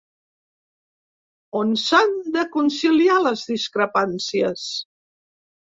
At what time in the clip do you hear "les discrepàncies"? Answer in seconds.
3.27-4.69